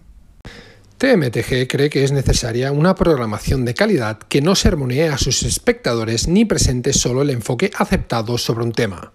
TMTG 0.97 1.67
cree 1.67 1.89
que 1.89 2.05
es 2.05 2.11
necesaria 2.13 2.71
una 2.71 2.95
programación 2.95 3.65
de 3.65 3.73
calidad 3.73 4.17
que 4.17 4.41
no 4.41 4.55
sermonee 4.55 5.09
a 5.09 5.17
sus 5.17 5.43
espectadores 5.43 6.27
ni 6.27 6.45
presente 6.45 6.93
solo 6.93 7.21
el 7.21 7.31
enfoque 7.31 7.71
aceptado 7.77 8.37
sobre 8.37 8.63
un 8.63 8.71
tema. 8.71 9.11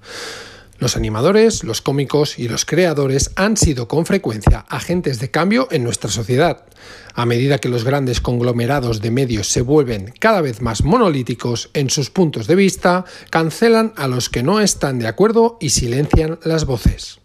Los 0.80 0.96
animadores, 0.96 1.62
los 1.62 1.82
cómicos 1.82 2.38
y 2.38 2.48
los 2.48 2.64
creadores 2.64 3.32
han 3.36 3.58
sido 3.58 3.86
con 3.86 4.06
frecuencia 4.06 4.64
agentes 4.70 5.20
de 5.20 5.30
cambio 5.30 5.68
en 5.70 5.84
nuestra 5.84 6.10
sociedad. 6.10 6.64
A 7.14 7.26
medida 7.26 7.58
que 7.58 7.68
los 7.68 7.84
grandes 7.84 8.22
conglomerados 8.22 9.02
de 9.02 9.10
medios 9.10 9.46
se 9.48 9.60
vuelven 9.60 10.14
cada 10.18 10.40
vez 10.40 10.62
más 10.62 10.82
monolíticos 10.82 11.68
en 11.74 11.90
sus 11.90 12.08
puntos 12.08 12.46
de 12.46 12.54
vista, 12.54 13.04
cancelan 13.28 13.92
a 13.96 14.08
los 14.08 14.30
que 14.30 14.42
no 14.42 14.58
están 14.58 14.98
de 14.98 15.06
acuerdo 15.06 15.58
y 15.60 15.68
silencian 15.68 16.38
las 16.44 16.64
voces. 16.64 17.20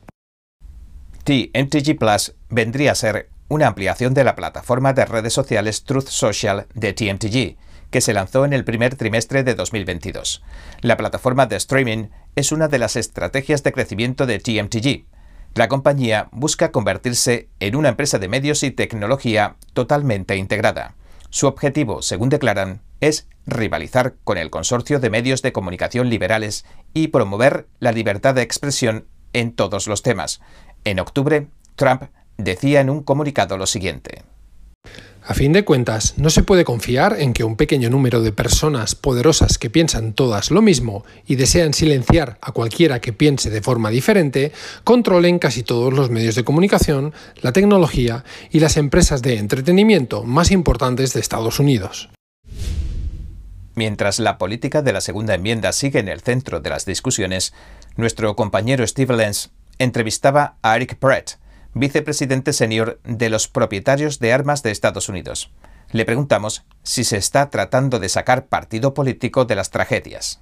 TMTG 1.24 1.98
Plus 1.98 2.34
vendría 2.50 2.92
a 2.92 2.96
ser 2.96 3.30
una 3.48 3.68
ampliación 3.68 4.14
de 4.14 4.26
la 4.26 4.36
plataforma 4.36 4.92
de 4.92 5.06
redes 5.06 5.32
sociales 5.32 5.86
Truth 5.86 6.10
Social 6.10 6.68
de 6.74 6.92
TMTG, 6.92 7.56
que 7.90 8.02
se 8.02 8.14
lanzó 8.14 8.44
en 8.44 8.52
el 8.52 8.66
primer 8.66 8.96
trimestre 8.96 9.46
de 9.46 9.56
2022. 9.56 10.44
La 10.82 10.98
plataforma 10.98 11.46
de 11.46 11.56
streaming 11.56 12.08
es 12.36 12.52
una 12.52 12.68
de 12.68 12.80
las 12.80 12.96
estrategias 12.96 13.64
de 13.64 13.72
crecimiento 13.72 14.26
de 14.26 14.40
TMTG. 14.40 15.06
La 15.56 15.70
compañía 15.70 16.28
busca 16.32 16.72
convertirse 16.72 17.48
en 17.60 17.76
una 17.76 17.90
empresa 17.90 18.20
de 18.20 18.28
medios 18.28 18.62
y 18.64 18.72
tecnología 18.72 19.56
totalmente 19.74 20.36
integrada. 20.36 20.96
Su 21.30 21.48
objetivo, 21.48 22.02
según 22.02 22.30
declaran, 22.30 22.82
es 23.00 23.28
rivalizar 23.46 24.16
con 24.24 24.38
el 24.38 24.50
consorcio 24.50 25.00
de 25.00 25.10
medios 25.10 25.42
de 25.42 25.54
comunicación 25.54 26.10
liberales 26.10 26.66
y 26.94 27.08
promover 27.08 27.68
la 27.80 27.92
libertad 27.92 28.36
de 28.36 28.42
expresión 28.42 29.06
en 29.34 29.54
todos 29.54 29.88
los 29.88 30.02
temas. 30.02 30.42
En 30.84 31.00
octubre, 31.00 31.48
Trump 31.76 32.04
decía 32.38 32.82
en 32.82 32.90
un 32.90 33.04
comunicado 33.04 33.58
lo 33.58 33.66
siguiente. 33.66 34.24
A 35.28 35.34
fin 35.34 35.54
de 35.54 35.66
cuentas, 35.66 36.14
no 36.18 36.30
se 36.30 36.44
puede 36.44 36.64
confiar 36.64 37.20
en 37.20 37.34
que 37.34 37.44
un 37.44 37.56
pequeño 37.56 37.90
número 37.90 38.22
de 38.22 38.32
personas 38.32 38.94
poderosas 38.94 39.58
que 39.58 39.72
piensan 39.72 40.14
todas 40.14 40.52
lo 40.52 40.62
mismo 40.62 41.04
y 41.26 41.36
desean 41.36 41.74
silenciar 41.74 42.38
a 42.42 42.52
cualquiera 42.52 43.02
que 43.02 43.12
piense 43.12 43.50
de 43.50 43.64
forma 43.64 43.90
diferente, 43.90 44.52
controlen 44.84 45.40
casi 45.40 45.64
todos 45.64 45.92
los 45.94 46.12
medios 46.12 46.36
de 46.36 46.44
comunicación, 46.44 47.12
la 47.42 47.54
tecnología 47.54 48.24
y 48.52 48.60
las 48.60 48.78
empresas 48.78 49.24
de 49.24 49.40
entretenimiento 49.40 50.24
más 50.24 50.52
importantes 50.52 51.14
de 51.14 51.22
Estados 51.22 51.60
Unidos. 51.60 52.10
Mientras 53.74 54.20
la 54.20 54.38
política 54.38 54.84
de 54.84 54.94
la 54.94 55.02
segunda 55.02 55.34
enmienda 55.34 55.72
sigue 55.72 55.98
en 55.98 56.08
el 56.08 56.22
centro 56.22 56.60
de 56.60 56.70
las 56.70 56.86
discusiones, 56.86 57.52
nuestro 57.98 58.36
compañero 58.36 58.86
Steve 58.86 59.18
Lenz 59.18 59.50
entrevistaba 59.80 60.58
a 60.62 60.76
Eric 60.76 61.00
Brett, 61.00 61.40
vicepresidente 61.76 62.54
senior 62.54 63.00
de 63.04 63.30
los 63.30 63.48
propietarios 63.48 64.18
de 64.20 64.34
armas 64.34 64.64
de 64.64 64.72
Estados 64.72 65.10
Unidos. 65.10 65.52
Le 65.92 66.06
preguntamos 66.06 66.66
si 66.82 67.04
se 67.04 67.18
está 67.18 67.50
tratando 67.50 68.00
de 68.00 68.10
sacar 68.10 68.48
partido 68.48 68.94
político 68.94 69.46
de 69.46 69.56
las 69.56 69.70
tragedias. 69.70 70.42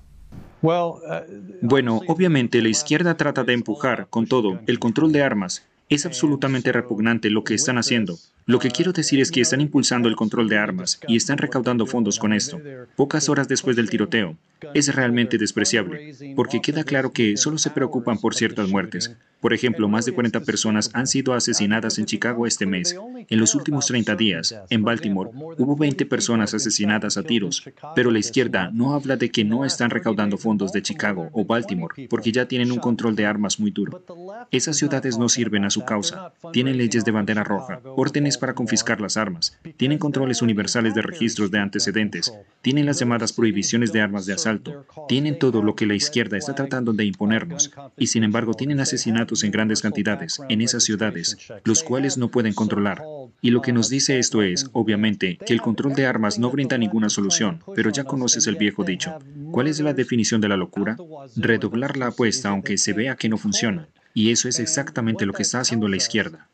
Bueno, 1.61 1.99
obviamente 2.07 2.61
la 2.61 2.69
izquierda 2.69 3.17
trata 3.17 3.43
de 3.43 3.53
empujar, 3.53 4.07
con 4.09 4.27
todo, 4.27 4.61
el 4.67 4.79
control 4.79 5.11
de 5.11 5.23
armas. 5.23 5.65
Es 5.89 6.05
absolutamente 6.05 6.71
repugnante 6.71 7.29
lo 7.29 7.43
que 7.43 7.55
están 7.55 7.77
haciendo. 7.77 8.17
Lo 8.45 8.59
que 8.59 8.71
quiero 8.71 8.91
decir 8.91 9.21
es 9.21 9.31
que 9.31 9.41
están 9.41 9.61
impulsando 9.61 10.09
el 10.09 10.15
control 10.15 10.49
de 10.49 10.57
armas 10.57 10.99
y 11.07 11.15
están 11.15 11.37
recaudando 11.37 11.85
fondos 11.85 12.19
con 12.19 12.33
esto, 12.33 12.59
pocas 12.95 13.29
horas 13.29 13.47
después 13.47 13.75
del 13.75 13.89
tiroteo. 13.89 14.35
Es 14.73 14.93
realmente 14.93 15.37
despreciable, 15.37 16.15
porque 16.35 16.61
queda 16.61 16.83
claro 16.83 17.11
que 17.11 17.37
solo 17.37 17.57
se 17.57 17.69
preocupan 17.69 18.17
por 18.17 18.35
ciertas 18.35 18.69
muertes. 18.69 19.15
Por 19.41 19.53
ejemplo, 19.53 19.89
más 19.89 20.05
de 20.05 20.13
40 20.13 20.39
personas 20.41 20.89
han 20.93 21.05
sido 21.05 21.33
asesinadas 21.33 21.99
en 21.99 22.05
Chicago 22.05 22.47
este 22.47 22.65
mes. 22.65 22.95
En 23.29 23.39
los 23.39 23.55
últimos 23.55 23.87
30 23.87 24.15
días, 24.15 24.55
en 24.69 24.83
Baltimore, 24.83 25.31
hubo 25.33 25.75
20 25.75 26.05
personas 26.05 26.53
asesinadas 26.53 27.17
a 27.17 27.23
tiros, 27.23 27.63
pero 27.93 28.09
la 28.09 28.19
izquierda 28.19 28.71
no 28.73 28.93
habla 28.93 29.17
de 29.17 29.29
que 29.31 29.43
no 29.43 29.65
están 29.65 29.89
recaudando 29.89 30.37
fondos 30.37 30.71
de 30.71 30.81
Chicago 30.81 31.29
o 31.33 31.43
Baltimore, 31.43 32.07
porque 32.07 32.31
ya 32.31 32.45
tienen 32.45 32.71
un 32.71 32.79
control 32.79 33.17
de 33.17 33.25
armas 33.25 33.59
muy 33.59 33.71
duro. 33.71 34.01
Esas 34.49 34.77
ciudades 34.77 35.17
no 35.17 35.27
sirven 35.27 35.65
a 35.65 35.69
su 35.69 35.83
causa. 35.83 36.31
Tienen 36.53 36.77
leyes 36.77 37.03
de 37.03 37.11
bandera 37.11 37.43
roja, 37.43 37.81
órdenes 37.97 38.32
para 38.37 38.53
confiscar 38.53 39.01
las 39.01 39.17
armas, 39.17 39.57
tienen 39.77 39.97
controles 39.97 40.41
universales 40.41 40.93
de 40.93 41.01
registros 41.01 41.51
de 41.51 41.59
antecedentes, 41.59 42.33
tienen 42.61 42.85
las 42.85 42.99
llamadas 42.99 43.33
prohibiciones 43.33 43.91
de 43.91 44.01
armas 44.01 44.25
de 44.25 44.33
asalto, 44.33 44.85
tienen 45.07 45.39
todo 45.39 45.61
lo 45.61 45.75
que 45.75 45.85
la 45.85 45.95
izquierda 45.95 46.37
está 46.37 46.55
tratando 46.55 46.93
de 46.93 47.05
imponernos, 47.05 47.71
y 47.97 48.07
sin 48.07 48.23
embargo 48.23 48.53
tienen 48.53 48.79
asesinatos 48.79 49.43
en 49.43 49.51
grandes 49.51 49.81
cantidades 49.81 50.39
en 50.49 50.61
esas 50.61 50.83
ciudades, 50.83 51.37
los 51.63 51.83
cuales 51.83 52.17
no 52.17 52.29
pueden 52.29 52.53
controlar. 52.53 53.01
Y 53.41 53.51
lo 53.51 53.61
que 53.61 53.73
nos 53.73 53.89
dice 53.89 54.19
esto 54.19 54.41
es, 54.41 54.69
obviamente, 54.73 55.37
que 55.45 55.53
el 55.53 55.61
control 55.61 55.93
de 55.93 56.05
armas 56.05 56.39
no 56.39 56.49
brinda 56.49 56.77
ninguna 56.77 57.09
solución, 57.09 57.61
pero 57.75 57.89
ya 57.89 58.03
conoces 58.03 58.47
el 58.47 58.55
viejo 58.55 58.83
dicho. 58.83 59.17
¿Cuál 59.51 59.67
es 59.67 59.79
la 59.79 59.93
definición 59.93 60.41
de 60.41 60.49
la 60.49 60.57
locura? 60.57 60.97
Redoblar 61.35 61.97
la 61.97 62.07
apuesta 62.07 62.49
aunque 62.49 62.77
se 62.77 62.93
vea 62.93 63.15
que 63.15 63.29
no 63.29 63.37
funciona. 63.37 63.87
Y 64.13 64.31
eso 64.31 64.47
es 64.47 64.59
exactamente 64.59 65.25
lo 65.25 65.33
que 65.33 65.41
está 65.41 65.59
haciendo 65.59 65.87
la 65.87 65.97
izquierda. 65.97 66.47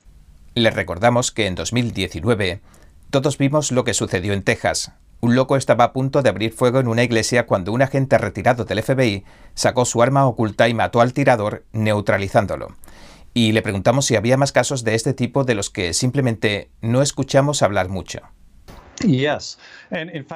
Les 0.56 0.74
recordamos 0.74 1.32
que 1.32 1.48
en 1.48 1.56
2019 1.56 2.62
todos 3.10 3.38
vimos 3.38 3.72
lo 3.72 3.84
que 3.84 3.94
sucedió 3.94 4.34
en 4.34 4.44
Texas. 4.44 4.91
Un 5.22 5.36
loco 5.36 5.58
estaba 5.58 5.84
a 5.84 5.94
punto 5.94 6.22
de 6.22 6.29
abrir 6.29 6.53
fuego 6.53 6.79
en 6.79 6.88
una 6.88 7.03
iglesia 7.03 7.46
cuando 7.46 7.74
un 7.74 7.82
agente 7.82 8.18
retirado 8.18 8.65
del 8.65 8.82
FBI 8.82 9.25
sacó 9.53 9.86
su 9.86 10.01
arma 10.01 10.25
oculta 10.25 10.70
y 10.70 10.74
mató 10.74 11.01
al 11.01 11.13
tirador, 11.13 11.65
neutralizándolo. 11.74 12.75
Y 13.34 13.51
le 13.51 13.62
preguntamos 13.62 14.06
si 14.06 14.15
había 14.15 14.38
más 14.38 14.51
casos 14.51 14.84
de 14.84 14.96
este 14.96 15.13
tipo 15.13 15.44
de 15.44 15.56
los 15.56 15.70
que 15.70 15.94
simplemente 15.94 16.70
no 16.82 17.01
escuchamos 17.01 17.62
hablar 17.62 17.89
mucho. 17.89 18.22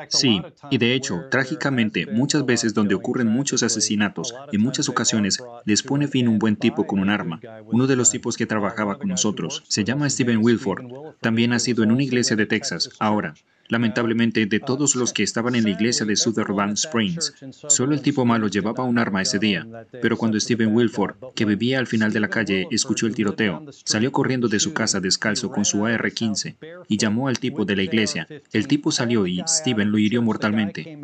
Sí, 0.09 0.41
y 0.69 0.77
de 0.77 0.93
hecho, 0.93 1.25
trágicamente, 1.29 2.05
muchas 2.05 2.45
veces 2.45 2.73
donde 2.73 2.95
ocurren 2.95 3.27
muchos 3.27 3.63
asesinatos, 3.63 4.33
en 4.51 4.61
muchas 4.61 4.89
ocasiones 4.89 5.39
les 5.65 5.83
pone 5.83 6.07
fin 6.07 6.27
un 6.27 6.39
buen 6.39 6.55
tipo 6.55 6.87
con 6.87 6.99
un 6.99 7.09
arma. 7.09 7.39
Uno 7.67 7.87
de 7.87 7.95
los 7.95 8.11
tipos 8.11 8.37
que 8.37 8.45
trabajaba 8.45 8.97
con 8.97 9.09
nosotros 9.09 9.63
se 9.67 9.83
llama 9.83 10.09
Steven 10.09 10.39
Wilford. 10.41 10.85
También 11.19 11.53
ha 11.53 11.59
sido 11.59 11.83
en 11.83 11.91
una 11.91 12.03
iglesia 12.03 12.35
de 12.35 12.45
Texas. 12.45 12.89
Ahora, 12.99 13.33
Lamentablemente, 13.69 14.45
de 14.45 14.59
todos 14.59 14.95
los 14.95 15.13
que 15.13 15.23
estaban 15.23 15.55
en 15.55 15.63
la 15.63 15.69
iglesia 15.69 16.05
de 16.05 16.15
Sutherland 16.15 16.73
Springs, 16.73 17.33
solo 17.67 17.93
el 17.93 18.01
tipo 18.01 18.25
malo 18.25 18.47
llevaba 18.47 18.83
un 18.83 18.99
arma 18.99 19.21
ese 19.21 19.39
día. 19.39 19.65
Pero 20.01 20.17
cuando 20.17 20.39
Stephen 20.39 20.75
Wilford, 20.75 21.15
que 21.33 21.45
vivía 21.45 21.79
al 21.79 21.87
final 21.87 22.11
de 22.11 22.19
la 22.19 22.29
calle, 22.29 22.67
escuchó 22.71 23.07
el 23.07 23.15
tiroteo, 23.15 23.65
salió 23.85 24.11
corriendo 24.11 24.47
de 24.47 24.59
su 24.59 24.73
casa 24.73 24.99
descalzo 24.99 25.49
con 25.49 25.65
su 25.65 25.85
AR-15 25.85 26.55
y 26.87 26.97
llamó 26.97 27.27
al 27.27 27.39
tipo 27.39 27.65
de 27.65 27.75
la 27.75 27.83
iglesia. 27.83 28.27
El 28.51 28.67
tipo 28.67 28.91
salió 28.91 29.25
y 29.25 29.41
Stephen 29.47 29.91
lo 29.91 29.97
hirió 29.97 30.21
mortalmente. 30.21 30.97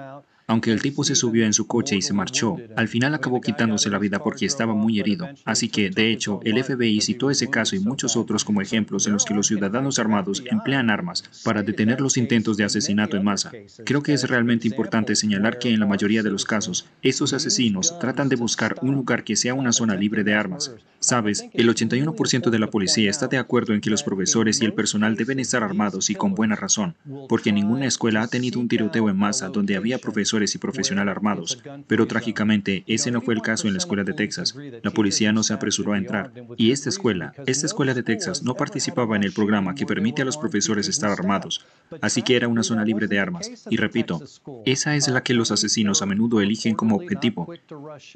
Aunque 0.49 0.71
el 0.71 0.81
tipo 0.81 1.03
se 1.03 1.13
subió 1.13 1.45
en 1.45 1.53
su 1.53 1.67
coche 1.67 1.95
y 1.95 2.01
se 2.01 2.11
marchó, 2.11 2.57
al 2.75 2.87
final 2.87 3.13
acabó 3.13 3.39
quitándose 3.39 3.91
la 3.91 3.99
vida 3.99 4.17
porque 4.17 4.47
estaba 4.47 4.73
muy 4.73 4.99
herido. 4.99 5.29
Así 5.45 5.69
que, 5.69 5.91
de 5.91 6.11
hecho, 6.11 6.39
el 6.43 6.63
FBI 6.63 7.01
citó 7.01 7.29
ese 7.29 7.51
caso 7.51 7.75
y 7.75 7.79
muchos 7.79 8.17
otros 8.17 8.43
como 8.43 8.59
ejemplos 8.59 9.05
en 9.05 9.13
los 9.13 9.25
que 9.25 9.35
los 9.35 9.45
ciudadanos 9.45 9.99
armados 9.99 10.41
emplean 10.49 10.89
armas 10.89 11.23
para 11.43 11.61
detener 11.61 12.01
los 12.01 12.17
intentos 12.17 12.57
de 12.57 12.63
asesinato 12.63 13.15
en 13.15 13.25
masa. 13.25 13.51
Creo 13.85 14.01
que 14.01 14.13
es 14.13 14.27
realmente 14.27 14.67
importante 14.67 15.15
señalar 15.15 15.59
que 15.59 15.69
en 15.69 15.79
la 15.79 15.85
mayoría 15.85 16.23
de 16.23 16.31
los 16.31 16.45
casos, 16.45 16.87
estos 17.03 17.33
asesinos 17.33 17.99
tratan 17.99 18.27
de 18.27 18.35
buscar 18.35 18.75
un 18.81 18.95
lugar 18.95 19.23
que 19.23 19.35
sea 19.35 19.53
una 19.53 19.71
zona 19.71 19.93
libre 19.93 20.23
de 20.23 20.33
armas. 20.33 20.71
Sabes, 20.99 21.45
el 21.53 21.69
81% 21.69 22.49
de 22.49 22.59
la 22.59 22.71
policía 22.71 23.11
está 23.11 23.27
de 23.27 23.37
acuerdo 23.37 23.75
en 23.75 23.81
que 23.81 23.91
los 23.91 24.01
profesores 24.01 24.61
y 24.61 24.65
el 24.65 24.73
personal 24.73 25.15
deben 25.15 25.39
estar 25.39 25.63
armados 25.63 26.09
y 26.09 26.15
con 26.15 26.33
buena 26.33 26.55
razón, 26.55 26.95
porque 27.29 27.53
ninguna 27.53 27.85
escuela 27.85 28.23
ha 28.23 28.27
tenido 28.27 28.59
un 28.59 28.67
tiroteo 28.67 29.09
en 29.09 29.15
masa 29.15 29.49
donde 29.49 29.77
había 29.77 29.99
profesores 29.99 30.38
y 30.55 30.57
profesionales 30.57 31.11
armados, 31.11 31.61
pero 31.87 32.07
trágicamente 32.07 32.83
ese 32.87 33.11
no 33.11 33.21
fue 33.21 33.33
el 33.33 33.41
caso 33.41 33.67
en 33.67 33.73
la 33.73 33.79
escuela 33.79 34.03
de 34.03 34.13
Texas. 34.13 34.55
La 34.83 34.91
policía 34.91 35.31
no 35.31 35.43
se 35.43 35.53
apresuró 35.53 35.93
a 35.93 35.97
entrar, 35.97 36.31
y 36.57 36.71
esta 36.71 36.89
escuela, 36.89 37.33
esta 37.45 37.65
escuela 37.65 37.93
de 37.93 38.03
Texas 38.03 38.43
no 38.43 38.55
participaba 38.55 39.15
en 39.15 39.23
el 39.23 39.33
programa 39.33 39.75
que 39.75 39.85
permite 39.85 40.21
a 40.21 40.25
los 40.25 40.37
profesores 40.37 40.87
estar 40.87 41.11
armados, 41.11 41.65
así 42.01 42.21
que 42.21 42.35
era 42.35 42.47
una 42.47 42.63
zona 42.63 42.85
libre 42.85 43.07
de 43.07 43.19
armas. 43.19 43.51
Y 43.69 43.77
repito, 43.77 44.21
esa 44.65 44.95
es 44.95 45.07
la 45.07 45.23
que 45.23 45.33
los 45.33 45.51
asesinos 45.51 46.01
a 46.01 46.05
menudo 46.05 46.41
eligen 46.41 46.75
como 46.75 46.95
objetivo. 46.95 47.51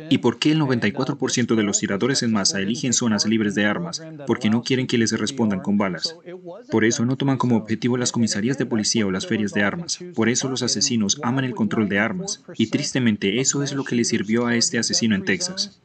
¿Y 0.09 0.19
por 0.19 0.39
qué 0.39 0.51
el 0.51 0.61
94% 0.61 1.55
de 1.55 1.63
los 1.63 1.79
tiradores 1.79 2.23
en 2.23 2.31
masa 2.31 2.59
eligen 2.59 2.93
zonas 2.93 3.25
libres 3.25 3.55
de 3.55 3.65
armas 3.65 4.01
porque 4.27 4.49
no 4.49 4.63
quieren 4.63 4.87
que 4.87 4.97
les 4.97 5.17
respondan 5.17 5.61
con 5.61 5.77
balas. 5.77 6.15
Por 6.69 6.85
eso 6.85 7.05
no 7.05 7.17
toman 7.17 7.37
como 7.37 7.57
objetivo 7.57 7.97
las 7.97 8.11
comisarías 8.11 8.57
de 8.57 8.65
policía 8.65 9.05
o 9.05 9.11
las 9.11 9.27
ferias 9.27 9.53
de 9.53 9.63
armas. 9.63 9.99
Por 10.15 10.29
eso 10.29 10.49
los 10.49 10.63
asesinos 10.63 11.19
aman 11.23 11.45
el 11.45 11.55
control 11.55 11.89
de 11.89 11.99
Y 12.55 12.67
tristemente 12.67 13.39
eso 13.39 13.63
es 13.63 13.73
lo 13.73 13.83
que 13.83 13.95
le 13.95 14.03
sirvió 14.03 14.47
a 14.47 14.55
este 14.55 14.79
asesino 14.79 15.15
en 15.15 15.25
Texas. 15.25 15.79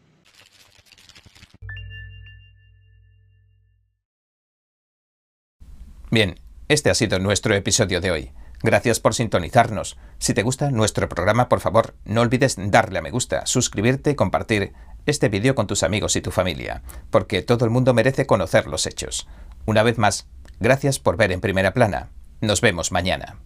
Bien, 6.10 6.40
este 6.68 6.90
ha 6.90 6.94
sido 6.94 7.18
nuestro 7.18 7.54
episodio 7.54 8.00
de 8.00 8.10
hoy. 8.10 8.30
Gracias 8.62 8.98
por 8.98 9.14
sintonizarnos. 9.14 9.98
Si 10.18 10.34
te 10.34 10.42
gusta 10.42 10.70
nuestro 10.70 11.08
programa, 11.08 11.48
por 11.48 11.60
favor, 11.60 11.94
no 12.04 12.22
olvides 12.22 12.56
darle 12.58 12.98
a 12.98 13.02
me 13.02 13.10
gusta, 13.10 13.46
suscribirte 13.46 14.10
y 14.10 14.14
compartir 14.14 14.72
este 15.06 15.28
vídeo 15.28 15.54
con 15.54 15.66
tus 15.66 15.82
amigos 15.82 16.16
y 16.16 16.20
tu 16.20 16.30
familia, 16.30 16.82
porque 17.10 17.42
todo 17.42 17.64
el 17.64 17.70
mundo 17.70 17.94
merece 17.94 18.26
conocer 18.26 18.66
los 18.66 18.86
hechos. 18.86 19.28
Una 19.64 19.82
vez 19.82 19.98
más, 19.98 20.26
gracias 20.60 20.98
por 20.98 21.16
ver 21.16 21.30
en 21.30 21.40
primera 21.40 21.72
plana. 21.72 22.10
Nos 22.40 22.60
vemos 22.60 22.90
mañana. 22.90 23.38